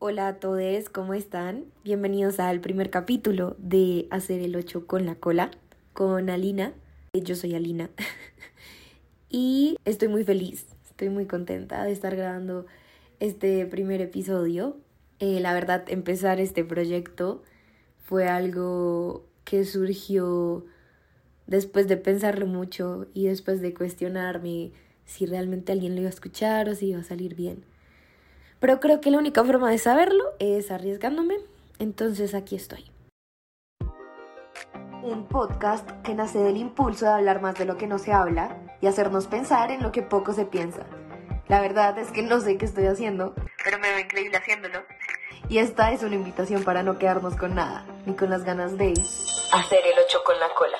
Hola 0.00 0.28
a 0.28 0.34
todos, 0.38 0.88
¿cómo 0.90 1.12
están? 1.12 1.64
Bienvenidos 1.82 2.38
al 2.38 2.60
primer 2.60 2.88
capítulo 2.88 3.56
de 3.58 4.06
Hacer 4.12 4.40
el 4.42 4.54
8 4.54 4.86
con 4.86 5.04
la 5.04 5.16
cola, 5.16 5.50
con 5.92 6.30
Alina. 6.30 6.72
Yo 7.14 7.34
soy 7.34 7.56
Alina. 7.56 7.90
y 9.28 9.76
estoy 9.84 10.06
muy 10.06 10.22
feliz, 10.22 10.66
estoy 10.88 11.08
muy 11.08 11.26
contenta 11.26 11.82
de 11.82 11.90
estar 11.90 12.14
grabando 12.14 12.66
este 13.18 13.66
primer 13.66 14.00
episodio. 14.00 14.76
Eh, 15.18 15.40
la 15.40 15.52
verdad, 15.52 15.82
empezar 15.88 16.38
este 16.38 16.62
proyecto 16.62 17.42
fue 18.04 18.28
algo 18.28 19.26
que 19.42 19.64
surgió 19.64 20.64
después 21.48 21.88
de 21.88 21.96
pensarlo 21.96 22.46
mucho 22.46 23.08
y 23.14 23.26
después 23.26 23.60
de 23.60 23.74
cuestionarme 23.74 24.70
si 25.06 25.26
realmente 25.26 25.72
alguien 25.72 25.96
lo 25.96 26.02
iba 26.02 26.08
a 26.08 26.14
escuchar 26.14 26.68
o 26.68 26.76
si 26.76 26.90
iba 26.90 27.00
a 27.00 27.02
salir 27.02 27.34
bien. 27.34 27.64
Pero 28.60 28.80
creo 28.80 29.00
que 29.00 29.10
la 29.10 29.18
única 29.18 29.44
forma 29.44 29.70
de 29.70 29.78
saberlo 29.78 30.24
es 30.40 30.70
arriesgándome, 30.70 31.36
entonces 31.78 32.34
aquí 32.34 32.56
estoy. 32.56 32.90
Un 35.02 35.26
podcast 35.28 35.88
que 36.02 36.14
nace 36.14 36.38
del 36.38 36.56
impulso 36.56 37.06
de 37.06 37.12
hablar 37.12 37.40
más 37.40 37.54
de 37.54 37.64
lo 37.64 37.76
que 37.76 37.86
no 37.86 37.98
se 37.98 38.12
habla 38.12 38.56
y 38.80 38.88
hacernos 38.88 39.28
pensar 39.28 39.70
en 39.70 39.82
lo 39.82 39.92
que 39.92 40.02
poco 40.02 40.32
se 40.32 40.44
piensa. 40.44 40.86
La 41.46 41.60
verdad 41.60 41.96
es 41.98 42.10
que 42.10 42.22
no 42.22 42.40
sé 42.40 42.58
qué 42.58 42.64
estoy 42.64 42.86
haciendo, 42.86 43.34
pero 43.64 43.78
me 43.78 43.90
veo 43.90 44.00
increíble 44.00 44.36
haciéndolo. 44.36 44.80
Y 45.48 45.58
esta 45.58 45.92
es 45.92 46.02
una 46.02 46.16
invitación 46.16 46.64
para 46.64 46.82
no 46.82 46.98
quedarnos 46.98 47.36
con 47.36 47.54
nada, 47.54 47.86
ni 48.06 48.14
con 48.14 48.28
las 48.28 48.44
ganas 48.44 48.76
de 48.76 48.92
hacer 49.52 49.80
el 49.86 49.98
ocho 50.04 50.18
con 50.26 50.38
la 50.38 50.48
cola. 50.54 50.76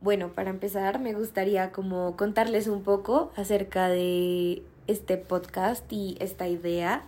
Bueno, 0.00 0.28
para 0.28 0.50
empezar 0.50 0.98
me 0.98 1.14
gustaría 1.14 1.72
como 1.72 2.14
contarles 2.16 2.66
un 2.66 2.82
poco 2.82 3.32
acerca 3.36 3.88
de 3.88 4.62
este 4.86 5.16
podcast 5.16 5.90
y 5.92 6.16
esta 6.20 6.48
idea. 6.48 7.04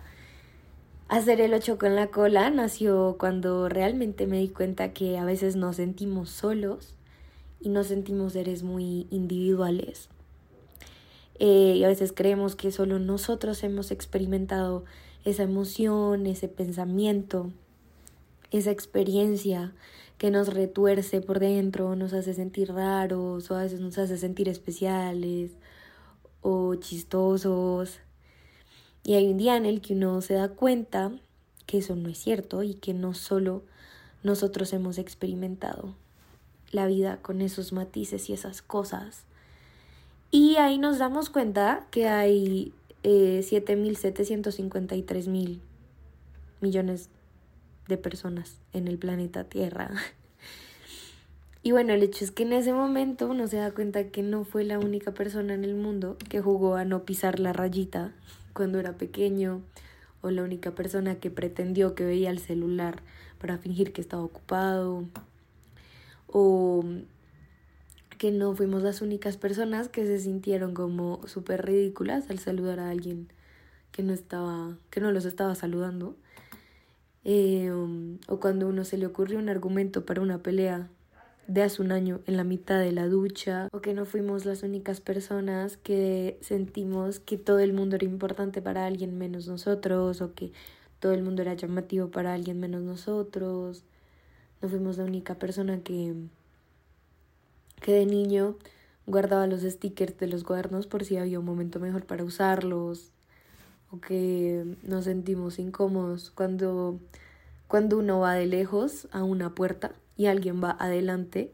Hacer 1.09 1.41
el 1.41 1.55
ocho 1.55 1.79
con 1.79 1.95
la 1.95 2.09
cola 2.09 2.51
nació 2.51 3.17
cuando 3.19 3.69
realmente 3.69 4.27
me 4.27 4.39
di 4.39 4.49
cuenta 4.49 4.93
que 4.93 5.19
a 5.19 5.25
veces 5.25 5.55
nos 5.55 5.77
sentimos 5.77 6.31
solos 6.31 6.95
y 7.61 7.69
nos 7.69 7.87
sentimos 7.87 8.33
seres 8.33 8.63
muy 8.63 9.07
individuales. 9.11 10.09
Eh, 11.39 11.75
y 11.77 11.85
a 11.85 11.89
veces 11.89 12.13
creemos 12.13 12.57
que 12.57 12.73
solo 12.73 12.99
nosotros 12.99 13.63
hemos 13.63 13.91
experimentado 13.91 14.85
esa 15.25 15.43
emoción, 15.43 16.27
ese 16.27 16.49
pensamiento, 16.49 17.51
esa 18.51 18.71
experiencia 18.71 19.75
que 20.19 20.31
nos 20.31 20.55
retuerce 20.55 21.21
por 21.21 21.41
dentro, 21.41 21.95
nos 21.95 22.15
hace 22.15 22.33
sentir 22.33 22.73
raros 22.73 23.51
o 23.51 23.57
a 23.57 23.63
veces 23.63 23.81
nos 23.81 23.99
hace 23.99 24.17
sentir 24.17 24.49
especiales 24.49 25.53
o 26.41 26.75
chistosos. 26.77 28.01
Y 29.03 29.15
hay 29.15 29.29
un 29.29 29.39
día 29.39 29.57
en 29.57 29.67
el 29.67 29.81
que 29.81 29.95
uno 29.95 30.21
se 30.21 30.35
da 30.35 30.49
cuenta 30.49 31.13
que 31.67 31.79
eso 31.79 31.97
no 31.97 32.09
es 32.09 32.19
cierto 32.19 32.63
y 32.63 32.75
que 32.75 32.95
no 32.95 33.15
solo 33.15 33.63
nosotros 34.23 34.73
hemos 34.73 34.99
experimentado 34.99 35.95
la 36.73 36.87
vida 36.87 37.19
con 37.23 37.41
esos 37.41 37.73
matices 37.73 38.29
y 38.29 38.33
esas 38.33 38.63
cosas. 38.63 39.25
Y 40.31 40.57
ahí 40.57 40.79
nos 40.79 40.99
damos 40.99 41.31
cuenta 41.31 41.87
que 41.91 42.09
hay 42.09 42.73
eh, 43.03 43.41
7.753 43.45 45.29
mil 45.29 45.61
millones 46.61 47.09
de 47.87 47.97
personas 47.97 48.59
en 48.73 48.89
el 48.89 48.99
planeta 48.99 49.45
Tierra. 49.45 49.91
Y 51.67 51.73
bueno, 51.73 51.95
el 51.95 52.05
hecho 52.05 52.25
es 52.25 52.31
que 52.31 52.45
en 52.45 52.53
ese 52.53 52.73
momento 52.73 53.29
uno 53.29 53.49
se 53.49 53.57
da 53.57 53.73
cuenta 53.73 54.05
que 54.05 54.23
no 54.23 54.45
fue 54.45 54.63
la 54.63 54.79
única 54.79 55.13
persona 55.15 55.53
en 55.53 55.65
el 55.65 55.75
mundo 55.75 56.17
que 56.29 56.41
jugó 56.41 56.77
a 56.77 56.85
no 56.85 57.05
pisar 57.05 57.41
la 57.41 57.53
rayita 57.53 58.13
cuando 58.53 58.79
era 58.79 58.97
pequeño, 58.97 59.63
o 60.21 60.31
la 60.31 60.45
única 60.45 60.77
persona 60.77 61.17
que 61.17 61.29
pretendió 61.29 61.97
que 61.97 62.05
veía 62.05 62.31
el 62.31 62.39
celular 62.39 63.03
para 63.41 63.59
fingir 63.59 63.93
que 63.93 64.01
estaba 64.01 64.23
ocupado, 64.23 65.07
o 66.29 66.85
que 68.17 68.31
no 68.31 68.55
fuimos 68.55 68.85
las 68.85 69.03
únicas 69.03 69.37
personas 69.37 69.89
que 69.89 70.07
se 70.07 70.21
sintieron 70.21 70.73
como 70.73 71.27
súper 71.27 71.67
ridículas 71.67 72.31
al 72.31 72.39
saludar 72.39 72.79
a 72.79 72.91
alguien 72.91 73.27
que 73.91 74.05
no 74.05 74.13
estaba, 74.13 74.79
que 74.91 75.01
no 75.01 75.11
los 75.11 75.25
estaba 75.25 75.57
saludando. 75.57 76.15
Eh, 77.25 77.73
o 78.29 78.39
cuando 78.39 78.69
uno 78.69 78.85
se 78.85 78.99
le 78.99 79.07
ocurrió 79.07 79.41
un 79.41 79.49
argumento 79.49 80.07
para 80.07 80.23
una 80.23 80.45
pelea 80.45 80.91
de 81.49 81.63
hace 81.63 81.81
un 81.81 81.93
año 81.93 82.21
en 82.27 82.37
la 82.37 82.45
mitad 82.45 82.81
de 82.81 82.93
la 82.93 83.07
ducha 83.07 83.69
o 83.73 83.81
que 83.81 83.95
no 83.95 84.05
fuimos 84.05 84.45
las 84.45 84.63
únicas 84.63 85.01
personas 85.01 85.77
que 85.77 86.39
sentimos 86.41 87.21
que 87.21 87.39
todo 87.39 87.61
el 87.61 87.73
mundo 87.73 87.97
era 87.97 88.05
importante 88.05 88.61
para 88.63 88.87
alguien 88.87 89.17
menos 89.17 89.47
nosotros 89.47 90.21
o 90.21 90.35
que 90.35 90.53
todo 90.99 91.13
el 91.13 91.23
mundo 91.23 91.43
era 91.43 91.55
llamativo 91.55 92.11
para 92.11 92.35
alguien 92.35 92.59
menos 92.59 92.83
nosotros. 92.83 93.85
No 94.61 94.69
fuimos 94.69 94.99
la 94.99 95.05
única 95.05 95.37
persona 95.37 95.79
que, 95.81 96.15
que 97.81 97.93
de 97.93 98.07
niño 98.07 98.57
guardaba 99.07 99.47
los 99.47 99.63
stickers 99.63 100.19
de 100.19 100.27
los 100.27 100.43
cuadernos 100.43 100.87
por 100.89 101.05
si 101.05 101.17
había 101.17 101.39
un 101.39 101.45
momento 101.45 101.79
mejor 101.79 102.07
para 102.07 102.25
usarlos 102.25 103.13
o 103.93 104.01
que 104.01 104.65
nos 104.83 105.05
sentimos 105.05 105.61
incómodos 105.61 106.33
cuando, 106.33 106.99
cuando 107.69 107.99
uno 107.99 108.19
va 108.21 108.35
de 108.35 108.47
lejos 108.47 109.07
a 109.13 109.23
una 109.23 109.55
puerta 109.55 109.93
y 110.17 110.27
alguien 110.27 110.63
va 110.63 110.77
adelante 110.79 111.53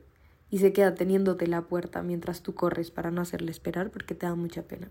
y 0.50 0.58
se 0.58 0.72
queda 0.72 0.94
teniéndote 0.94 1.46
la 1.46 1.62
puerta 1.62 2.02
mientras 2.02 2.42
tú 2.42 2.54
corres 2.54 2.90
para 2.90 3.10
no 3.10 3.22
hacerle 3.22 3.50
esperar 3.50 3.90
porque 3.90 4.14
te 4.14 4.26
da 4.26 4.34
mucha 4.34 4.62
pena. 4.62 4.90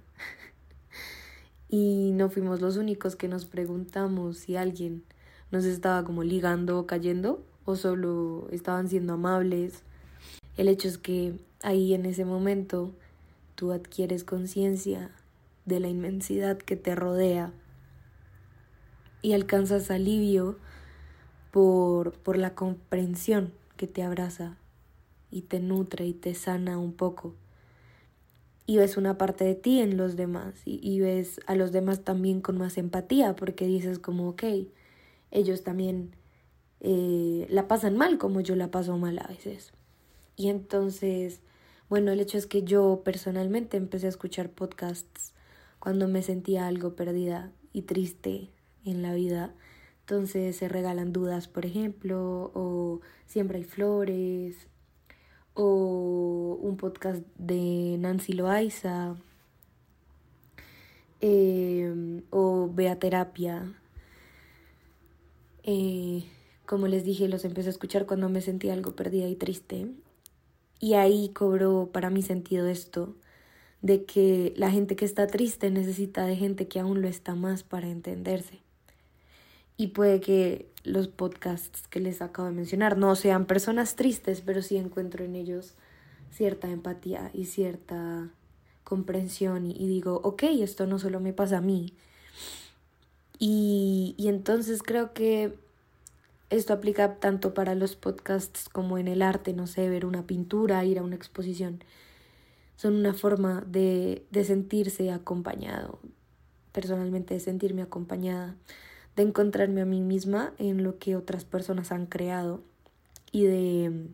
y 1.69 2.11
no 2.13 2.29
fuimos 2.29 2.61
los 2.61 2.77
únicos 2.77 3.15
que 3.15 3.27
nos 3.27 3.45
preguntamos 3.45 4.39
si 4.39 4.55
alguien 4.55 5.03
nos 5.51 5.65
estaba 5.65 6.03
como 6.03 6.23
ligando 6.23 6.79
o 6.79 6.87
cayendo 6.87 7.45
o 7.63 7.75
solo 7.75 8.47
estaban 8.51 8.89
siendo 8.89 9.13
amables. 9.13 9.83
El 10.57 10.67
hecho 10.67 10.87
es 10.87 10.97
que 10.97 11.39
ahí 11.61 11.93
en 11.93 12.07
ese 12.07 12.25
momento 12.25 12.91
tú 13.53 13.71
adquieres 13.71 14.23
conciencia 14.23 15.11
de 15.65 15.79
la 15.79 15.87
inmensidad 15.87 16.57
que 16.57 16.75
te 16.75 16.95
rodea 16.95 17.53
y 19.21 19.33
alcanzas 19.33 19.91
alivio 19.91 20.57
por, 21.51 22.13
por 22.13 22.37
la 22.37 22.55
comprensión 22.55 23.53
que 23.81 23.87
te 23.87 24.03
abraza 24.03 24.59
y 25.31 25.41
te 25.41 25.59
nutre 25.59 26.05
y 26.05 26.13
te 26.13 26.35
sana 26.35 26.77
un 26.77 26.93
poco. 26.93 27.33
Y 28.67 28.77
ves 28.77 28.95
una 28.95 29.17
parte 29.17 29.43
de 29.43 29.55
ti 29.55 29.79
en 29.79 29.97
los 29.97 30.15
demás 30.15 30.53
y, 30.65 30.99
ves 30.99 31.39
a 31.47 31.55
los 31.55 31.71
demás 31.71 32.03
también 32.03 32.41
con 32.41 32.59
más 32.59 32.77
empatía 32.77 33.35
porque 33.35 33.65
dices 33.65 33.97
como, 33.97 34.29
ok, 34.29 34.43
ellos 35.31 35.63
también 35.63 36.15
eh, 36.79 37.47
la 37.49 37.67
pasan 37.67 37.97
mal 37.97 38.19
como 38.19 38.39
yo 38.41 38.55
la 38.55 38.69
paso 38.69 38.95
mal 38.99 39.17
a 39.17 39.25
veces. 39.25 39.73
Y 40.35 40.49
entonces, 40.49 41.41
bueno, 41.89 42.11
el 42.11 42.19
hecho 42.19 42.37
es 42.37 42.45
que 42.45 42.61
yo 42.61 43.01
personalmente 43.03 43.77
empecé 43.77 44.05
a 44.05 44.09
escuchar 44.09 44.51
podcasts 44.51 45.33
cuando 45.79 46.07
me 46.07 46.21
sentía 46.21 46.67
algo 46.67 46.95
perdida 46.95 47.51
y 47.73 47.81
triste 47.81 48.51
en 48.85 49.01
la 49.01 49.15
vida 49.15 49.55
entonces 50.01 50.57
se 50.57 50.67
regalan 50.67 51.13
dudas, 51.13 51.47
por 51.47 51.65
ejemplo, 51.65 52.51
o 52.53 53.01
siempre 53.27 53.59
hay 53.59 53.63
flores, 53.63 54.67
o 55.53 56.57
un 56.61 56.77
podcast 56.77 57.23
de 57.37 57.97
Nancy 57.99 58.33
Loaiza, 58.33 59.15
eh, 61.21 62.21
o 62.29 62.69
Vea 62.73 62.99
Terapia. 62.99 63.73
Eh, 65.63 66.25
como 66.65 66.87
les 66.87 67.05
dije, 67.05 67.27
los 67.27 67.45
empecé 67.45 67.69
a 67.69 67.71
escuchar 67.71 68.05
cuando 68.05 68.27
me 68.29 68.41
sentía 68.41 68.73
algo 68.73 68.95
perdida 68.95 69.27
y 69.27 69.35
triste. 69.35 69.87
Y 70.79 70.95
ahí 70.95 71.29
cobró 71.29 71.89
para 71.93 72.09
mi 72.09 72.23
sentido 72.23 72.67
esto, 72.67 73.15
de 73.81 74.05
que 74.05 74.53
la 74.57 74.71
gente 74.71 74.95
que 74.95 75.05
está 75.05 75.27
triste 75.27 75.69
necesita 75.71 76.25
de 76.25 76.35
gente 76.35 76.67
que 76.67 76.79
aún 76.79 77.01
lo 77.01 77.07
está 77.07 77.35
más 77.35 77.63
para 77.63 77.89
entenderse 77.89 78.61
y 79.81 79.87
puede 79.87 80.21
que 80.21 80.69
los 80.83 81.07
podcasts 81.07 81.87
que 81.87 81.99
les 81.99 82.21
acabo 82.21 82.47
de 82.47 82.53
mencionar 82.53 82.99
no 82.99 83.15
sean 83.15 83.45
personas 83.45 83.95
tristes, 83.95 84.41
pero 84.41 84.61
sí 84.61 84.77
encuentro 84.77 85.25
en 85.25 85.35
ellos 85.35 85.73
cierta 86.29 86.69
empatía 86.69 87.31
y 87.33 87.45
cierta 87.45 88.29
comprensión 88.83 89.65
y, 89.65 89.87
digo, 89.87 90.21
ok, 90.23 90.43
esto 90.59 90.85
no 90.85 90.99
solo 90.99 91.19
me 91.19 91.33
pasa 91.33 91.57
a 91.57 91.61
mí. 91.61 91.95
Y, 93.39 94.13
y 94.19 94.27
entonces 94.27 94.83
creo 94.83 95.13
que 95.13 95.55
esto 96.51 96.73
aplica 96.73 97.15
tanto 97.15 97.55
para 97.55 97.73
los 97.73 97.95
podcasts 97.95 98.69
como 98.69 98.99
en 98.99 99.07
el 99.07 99.23
arte, 99.23 99.53
no 99.53 99.65
sé, 99.65 99.89
ver 99.89 100.05
una 100.05 100.27
pintura, 100.27 100.85
ir 100.85 100.99
a 100.99 101.03
una 101.03 101.15
exposición. 101.15 101.83
Son 102.75 102.93
una 102.93 103.15
forma 103.15 103.63
de, 103.65 104.27
de 104.29 104.43
sentirse 104.43 105.09
acompañado, 105.09 105.97
personalmente 106.71 107.33
de 107.33 107.39
sentirme 107.39 107.81
acompañada 107.81 108.55
de 109.15 109.23
encontrarme 109.23 109.81
a 109.81 109.85
mí 109.85 110.01
misma 110.01 110.53
en 110.57 110.83
lo 110.83 110.97
que 110.99 111.15
otras 111.15 111.45
personas 111.45 111.91
han 111.91 112.05
creado 112.05 112.61
y 113.31 113.43
de 113.43 113.89
mm, 113.89 114.07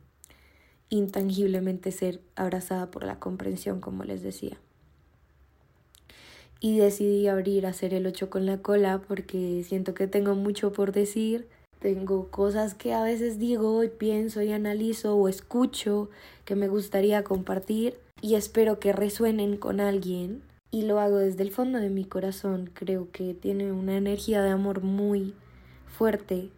intangiblemente 0.89 1.91
ser 1.91 2.21
abrazada 2.35 2.91
por 2.91 3.03
la 3.03 3.19
comprensión, 3.19 3.81
como 3.81 4.03
les 4.03 4.21
decía. 4.23 4.57
y 6.59 6.79
decidí 6.79 7.27
abrir 7.27 7.65
a 7.65 7.69
hacer 7.69 7.93
el 7.93 8.07
8 8.07 8.29
con 8.31 8.45
la 8.47 8.57
cola 8.63 9.01
porque 9.07 9.63
siento 9.63 9.93
que 9.93 10.07
tengo 10.07 10.33
mucho 10.35 10.71
por 10.71 10.91
decir. 10.91 11.47
Tengo 11.79 12.29
cosas 12.31 12.73
que 12.73 12.93
a 12.93 13.03
veces 13.03 13.37
digo 13.37 13.83
y 13.83 13.89
pienso 13.89 14.41
y 14.41 14.51
analizo 14.51 15.15
o 15.15 15.27
escucho 15.27 16.09
que 16.45 16.55
me 16.55 16.67
gustaría 16.67 17.23
compartir 17.23 17.99
y 18.21 18.33
espero 18.33 18.79
que 18.79 18.93
resuenen 18.93 19.57
con 19.57 19.79
alguien 19.79 20.41
y 20.71 20.83
lo 20.83 20.99
hago 20.99 21.17
desde 21.17 21.43
el 21.43 21.51
fondo 21.51 21.79
de 21.79 21.89
mi 21.89 22.05
corazón. 22.05 22.69
Creo 22.73 23.11
que 23.11 23.33
tiene 23.33 23.71
una 23.71 23.95
energía 23.95 24.41
de 24.41 24.49
amor 24.49 24.81
muy 24.81 25.33
fuerte. 25.87 26.49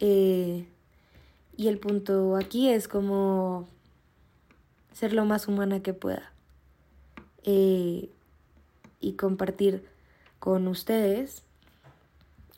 Eh, 0.00 0.66
y 1.56 1.68
el 1.68 1.78
punto 1.78 2.36
aquí 2.36 2.68
es 2.68 2.88
como 2.88 3.68
ser 4.92 5.12
lo 5.12 5.24
más 5.24 5.48
humana 5.48 5.80
que 5.80 5.94
pueda. 5.94 6.32
Eh, 7.44 8.08
y 9.00 9.12
compartir 9.14 9.84
con 10.38 10.68
ustedes, 10.68 11.42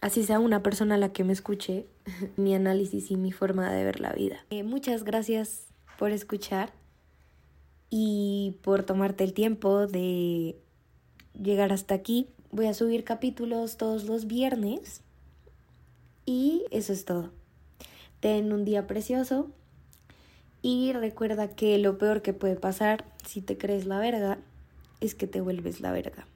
así 0.01 0.25
sea 0.25 0.39
una 0.39 0.63
persona 0.63 0.95
a 0.95 0.99
la 0.99 1.13
que 1.13 1.25
me 1.25 1.33
escuche, 1.33 1.87
mi 2.37 2.55
análisis 2.55 3.11
y 3.11 3.17
mi 3.17 3.33
forma 3.33 3.71
de 3.71 3.85
ver 3.85 4.01
la 4.01 4.13
vida. 4.13 4.45
Eh, 4.51 4.63
muchas 4.63 5.05
gracias 5.05 5.67
por 5.99 6.11
escuchar 6.11 6.73
y 7.91 8.57
por 8.63 8.83
tomarte 8.83 9.25
el 9.25 9.33
tiempo 9.33 9.87
de 9.87 10.57
llegar 11.41 11.73
hasta 11.73 11.95
aquí. 11.95 12.29
Voy 12.51 12.67
a 12.67 12.75
subir 12.75 13.05
capítulos 13.05 13.77
todos 13.77 14.05
los 14.05 14.27
viernes 14.27 15.03
y 16.27 16.65
eso 16.71 16.93
es 16.93 17.05
todo. 17.05 17.31
Ten 18.21 18.53
un 18.53 18.65
día 18.65 18.87
precioso 18.87 19.51
y 20.63 20.93
recuerda 20.93 21.49
que 21.49 21.79
lo 21.79 21.99
peor 21.99 22.23
que 22.23 22.33
puede 22.33 22.57
pasar 22.57 23.05
si 23.27 23.43
te 23.43 23.59
crees 23.59 23.87
la 23.87 23.99
verga 23.99 24.39
es 25.01 25.15
que 25.15 25.27
te 25.27 25.41
vuelves 25.41 25.81
la 25.81 25.93
verga. 25.93 26.27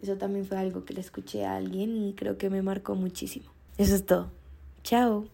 Eso 0.00 0.16
también 0.16 0.46
fue 0.46 0.56
algo 0.56 0.84
que 0.84 0.94
le 0.94 1.00
escuché 1.00 1.44
a 1.44 1.56
alguien 1.56 1.96
y 1.96 2.14
creo 2.14 2.38
que 2.38 2.48
me 2.48 2.62
marcó 2.62 2.94
muchísimo. 2.94 3.50
Eso 3.76 3.94
es 3.94 4.06
todo. 4.06 4.30
Chao. 4.82 5.28